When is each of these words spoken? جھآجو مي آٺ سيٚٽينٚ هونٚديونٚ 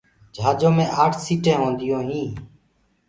جھآجو 0.35 0.69
مي 0.75 0.85
آٺ 1.03 1.13
سيٚٽينٚ 1.25 1.59
هونٚديونٚ 1.61 2.07